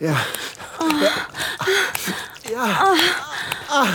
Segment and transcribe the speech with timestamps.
[0.00, 0.16] Ja.
[2.48, 2.56] Ja.
[2.56, 2.64] Ja.
[3.68, 3.76] Ah.
[3.76, 3.88] Ah.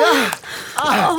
[0.00, 0.12] Ja.
[0.88, 1.16] Ah.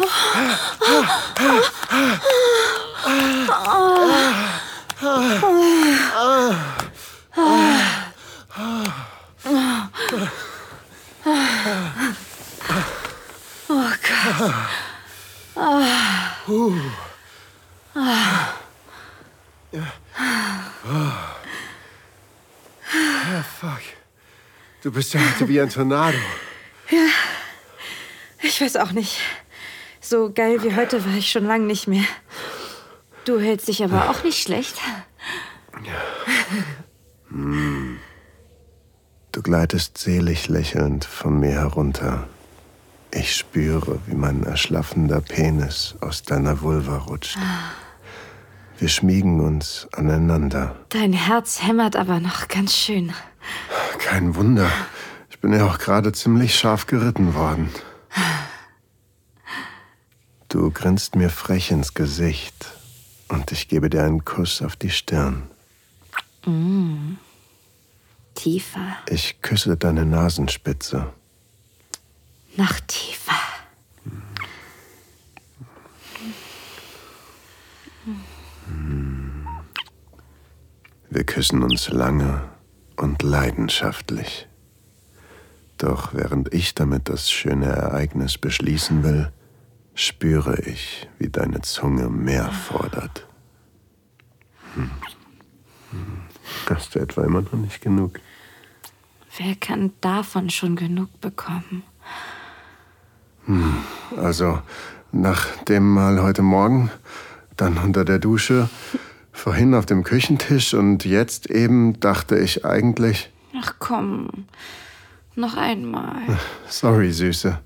[13.69, 14.77] Oh Gott.
[15.55, 15.97] Uh.
[19.71, 19.83] Ja.
[23.29, 23.81] Ja, fuck.
[24.87, 26.17] Du bist ja heute wie ein Tornado.
[26.89, 27.07] Ja.
[28.41, 29.19] Ich weiß auch nicht.
[29.99, 32.05] So geil wie heute war ich schon lange nicht mehr.
[33.25, 34.77] Du hältst dich aber auch nicht schlecht.
[37.29, 37.99] Hm.
[39.33, 42.29] Du gleitest selig lächelnd von mir herunter.
[43.11, 47.37] Ich spüre, wie mein erschlaffender Penis aus deiner Vulva rutscht.
[48.79, 50.75] Wir schmiegen uns aneinander.
[50.89, 53.11] Dein Herz hämmert aber noch ganz schön.
[53.97, 54.69] Kein Wunder.
[55.29, 57.69] Ich bin ja auch gerade ziemlich scharf geritten worden.
[60.49, 62.67] Du grinst mir frech ins Gesicht
[63.27, 65.43] und ich gebe dir einen Kuss auf die Stirn.
[66.45, 67.15] Mm.
[68.35, 68.97] Tiefer.
[69.09, 71.11] Ich küsse deine Nasenspitze.
[72.55, 73.33] Noch tiefer.
[81.09, 82.43] Wir küssen uns lange
[82.95, 84.47] und leidenschaftlich.
[85.77, 89.31] Doch während ich damit das schöne Ereignis beschließen will,
[89.93, 93.27] spüre ich, wie deine Zunge mehr fordert.
[94.73, 94.91] Hm.
[95.91, 96.21] Hm.
[96.69, 98.19] Hast du etwa immer noch nicht genug?
[99.37, 101.83] Wer kann davon schon genug bekommen?
[103.45, 103.77] Hm.
[104.17, 104.61] Also,
[105.11, 106.91] nach dem Mal heute Morgen,
[107.57, 108.69] dann unter der Dusche,
[109.31, 113.31] vorhin auf dem Küchentisch und jetzt eben dachte ich eigentlich.
[113.59, 114.29] Ach komm,
[115.35, 116.21] noch einmal.
[116.67, 117.59] Sorry, Süße,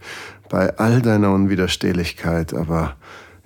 [0.49, 2.95] bei all deiner Unwiderstehlichkeit, aber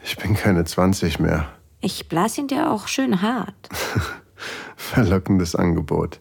[0.03, 1.47] ich bin keine 20 mehr.
[1.81, 3.69] Ich blas ihn dir auch schön hart.
[4.75, 6.19] Verlockendes Angebot.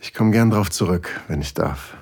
[0.00, 1.96] Ich komme gern drauf zurück, wenn ich darf.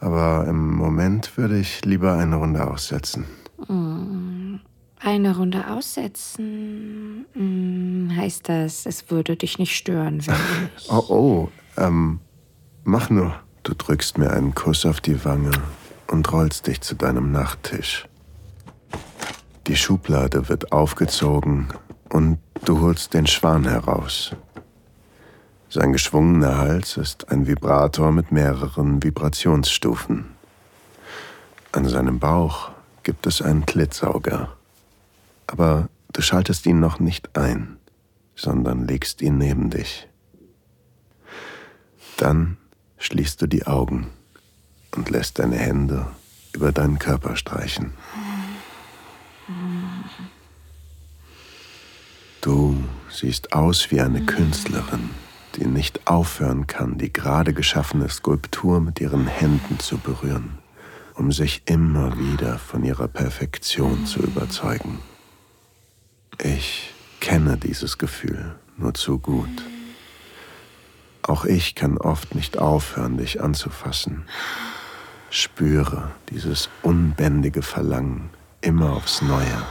[0.00, 3.24] Aber im Moment würde ich lieber eine Runde aussetzen.
[3.68, 4.41] Mm,
[5.04, 10.34] Eine Runde aussetzen mm, heißt das, es würde dich nicht stören, wenn
[10.76, 10.90] ich.
[10.90, 12.20] Oh, oh, ähm,
[12.84, 13.34] mach nur.
[13.64, 15.52] Du drückst mir einen Kuss auf die Wange
[16.08, 18.08] und rollst dich zu deinem Nachttisch.
[19.68, 21.68] Die Schublade wird aufgezogen
[22.10, 24.32] und du holst den Schwan heraus.
[25.68, 30.26] Sein geschwungener Hals ist ein Vibrator mit mehreren Vibrationsstufen.
[31.70, 32.70] An seinem Bauch
[33.04, 34.56] gibt es einen Klitsauger.
[35.46, 37.76] Aber du schaltest ihn noch nicht ein,
[38.34, 40.08] sondern legst ihn neben dich.
[42.16, 42.56] Dann
[42.98, 44.08] schließt du die Augen
[44.94, 46.06] und lässt deine Hände
[46.52, 47.92] über deinen Körper streichen.
[52.40, 55.10] Du siehst aus wie eine Künstlerin,
[55.56, 60.58] die nicht aufhören kann, die gerade geschaffene Skulptur mit ihren Händen zu berühren,
[61.14, 64.98] um sich immer wieder von ihrer Perfektion zu überzeugen.
[66.44, 69.62] Ich kenne dieses Gefühl nur zu gut.
[71.22, 74.24] Auch ich kann oft nicht aufhören, dich anzufassen.
[75.30, 78.30] Spüre dieses unbändige Verlangen,
[78.60, 79.62] immer aufs Neue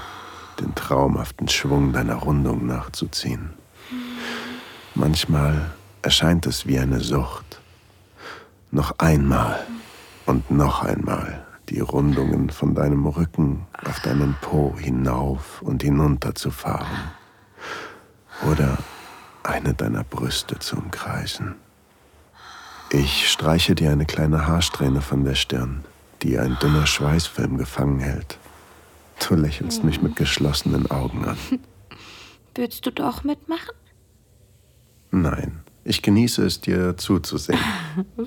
[0.62, 3.50] den traumhaften Schwung deiner Rundung nachzuziehen.
[4.96, 5.72] Manchmal
[6.02, 7.60] erscheint es wie eine Sucht.
[8.72, 9.60] Noch einmal
[10.26, 16.52] und noch einmal die Rundungen von deinem Rücken auf deinen Po hinauf und hinunter zu
[16.52, 17.12] fahren.
[18.46, 18.78] Oder
[19.44, 21.56] eine deiner Brüste zu umkreisen.
[22.92, 25.86] Ich streiche dir eine kleine Haarsträhne von der Stirn,
[26.24, 28.38] die ein dünner Schweißfilm gefangen hält.
[29.26, 31.38] Du lächelst mich mit geschlossenen Augen an.
[32.56, 33.76] Würdest du doch mitmachen?
[35.12, 37.60] Nein, ich genieße es dir zuzusehen.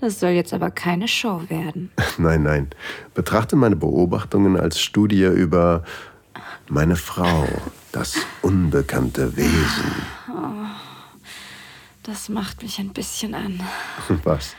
[0.00, 1.90] Das soll jetzt aber keine Show werden.
[2.18, 2.70] Nein, nein.
[3.14, 5.82] Betrachte meine Beobachtungen als Studie über
[6.68, 7.46] meine Frau,
[7.92, 9.92] das unbekannte Wesen.
[10.28, 10.66] Oh,
[12.02, 13.60] das macht mich ein bisschen an.
[14.24, 14.54] Was?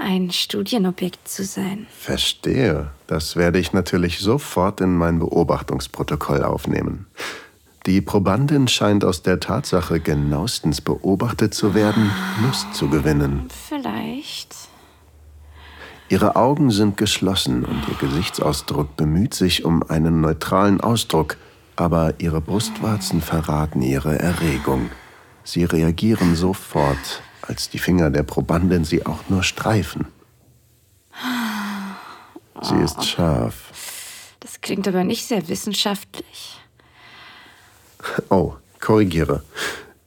[0.00, 1.86] Ein Studienobjekt zu sein.
[1.90, 2.90] Verstehe.
[3.06, 7.06] Das werde ich natürlich sofort in mein Beobachtungsprotokoll aufnehmen.
[7.86, 12.10] Die Probandin scheint aus der Tatsache, genauestens beobachtet zu werden,
[12.44, 13.48] Lust zu gewinnen.
[13.68, 14.54] Vielleicht.
[16.10, 21.36] Ihre Augen sind geschlossen und ihr Gesichtsausdruck bemüht sich um einen neutralen Ausdruck,
[21.76, 24.90] aber ihre Brustwarzen verraten ihre Erregung.
[25.44, 30.06] Sie reagieren sofort, als die Finger der Probandin sie auch nur streifen.
[32.62, 34.34] Sie ist scharf.
[34.40, 36.58] Das klingt aber nicht sehr wissenschaftlich.
[38.30, 39.42] Oh, korrigiere.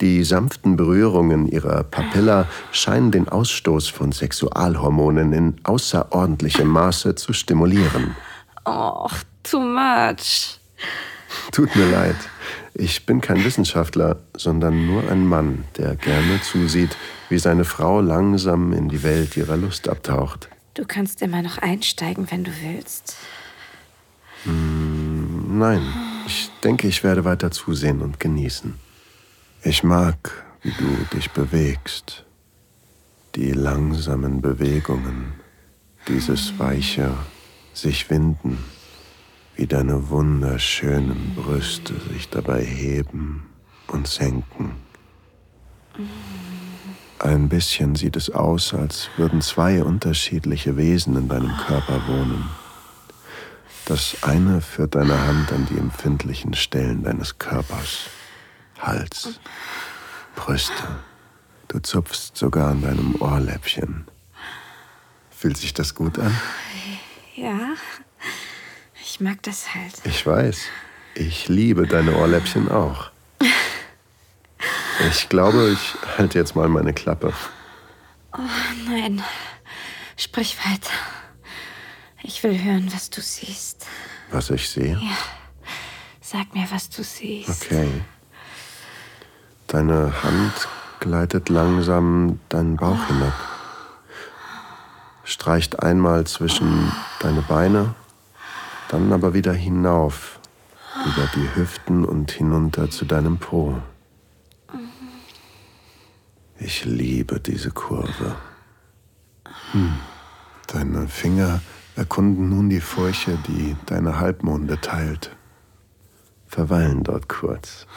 [0.02, 8.16] Die sanften Berührungen ihrer Papilla scheinen den Ausstoß von Sexualhormonen in außerordentlichem Maße zu stimulieren.
[8.66, 9.08] Oh,
[9.44, 10.60] too much.
[11.52, 12.16] Tut mir leid.
[12.74, 16.98] Ich bin kein Wissenschaftler, sondern nur ein Mann, der gerne zusieht,
[17.30, 20.50] wie seine Frau langsam in die Welt ihrer Lust abtaucht.
[20.74, 23.18] Du kannst immer noch einsteigen, wenn du willst.
[24.46, 25.82] Hm, nein,
[26.26, 28.74] ich denke, ich werde weiter zusehen und genießen.
[29.64, 32.26] Ich mag, wie du dich bewegst.
[33.36, 35.34] Die langsamen Bewegungen,
[36.08, 37.14] dieses weiche
[37.72, 38.58] sich winden,
[39.56, 43.52] wie deine wunderschönen Brüste sich dabei heben
[43.88, 44.78] und senken.
[47.20, 52.50] Ein bisschen sieht es aus, als würden zwei unterschiedliche Wesen in deinem Körper wohnen.
[53.86, 58.10] Das eine führt deine Hand an die empfindlichen Stellen deines Körpers.
[58.82, 59.40] Hals,
[60.36, 61.02] Brüste.
[61.68, 64.08] Du zupfst sogar an deinem Ohrläppchen.
[65.30, 66.36] Fühlt sich das gut an?
[67.36, 67.76] Ja,
[69.02, 69.94] ich mag das halt.
[70.04, 70.60] Ich weiß.
[71.16, 73.12] Ich liebe deine Ohrläppchen auch.
[75.10, 77.34] Ich glaube, ich halte jetzt mal meine Klappe.
[78.34, 78.40] Oh
[78.88, 79.24] nein.
[80.18, 80.92] Sprich weiter.
[82.24, 83.86] Ich will hören, was du siehst.
[84.32, 84.94] Was ich sehe?
[84.94, 85.18] Ja.
[86.22, 87.50] Sag mir, was du siehst.
[87.66, 87.90] Okay.
[89.72, 90.68] Deine Hand
[91.00, 93.34] gleitet langsam deinen Bauch hinab.
[95.24, 96.92] Streicht einmal zwischen
[97.22, 97.96] deine Beine,
[98.90, 100.40] dann aber wieder hinauf,
[101.06, 103.82] über die Hüften und hinunter zu deinem Po.
[106.60, 108.36] Ich liebe diese Kurve.
[109.72, 109.94] Hm.
[110.68, 111.62] Deine Finger
[111.96, 115.34] erkunden nun die Furche, die deine Halbmonde teilt.
[116.46, 117.88] Verweilen dort kurz.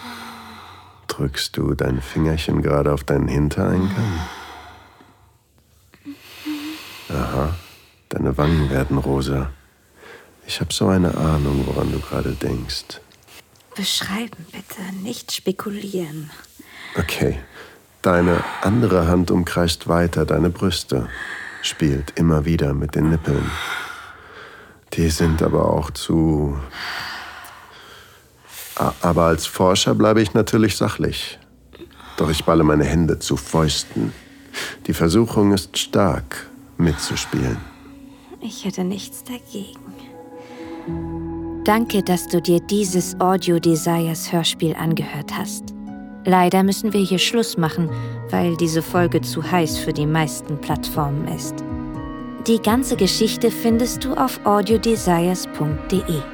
[1.09, 4.21] Drückst du dein Fingerchen gerade auf deinen Hintereingang?
[7.11, 7.55] Aha,
[8.09, 9.51] deine Wangen werden rosa.
[10.47, 13.01] Ich habe so eine Ahnung, woran du gerade denkst.
[13.75, 16.31] Beschreiben bitte, nicht spekulieren.
[16.97, 17.39] Okay.
[18.05, 21.09] Deine andere Hand umkreist weiter deine Brüste,
[21.63, 23.51] spielt immer wieder mit den Nippeln.
[24.93, 26.59] Die sind aber auch zu...
[28.77, 31.39] Aber als Forscher bleibe ich natürlich sachlich.
[32.17, 34.13] Doch ich balle meine Hände zu Fäusten.
[34.87, 37.59] Die Versuchung ist stark, mitzuspielen.
[38.41, 39.81] Ich hätte nichts dagegen.
[41.65, 45.65] Danke, dass du dir dieses Audio Desires Hörspiel angehört hast.
[46.27, 47.91] Leider müssen wir hier Schluss machen,
[48.31, 51.55] weil diese Folge zu heiß für die meisten Plattformen ist.
[52.47, 56.34] Die ganze Geschichte findest du auf audiodesires.de.